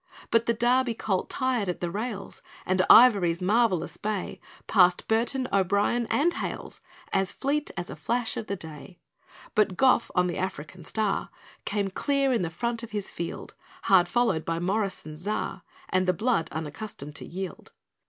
[0.31, 6.07] But the Derby colt tired at the rails, And Ivory's marvellous bay Passed Burton, O'Brien,
[6.07, 6.81] and Hales,
[7.13, 8.97] As fleet as a flash of the day.
[9.53, 11.29] But Gough on the African star
[11.65, 13.53] Came clear in the front of his "field",
[13.83, 17.71] Hard followed by Morrison's Czar And the blood unaccustomed to yield.